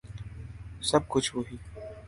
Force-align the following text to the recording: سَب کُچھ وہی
سَب 0.89 1.01
کُچھ 1.11 1.29
وہی 1.35 1.55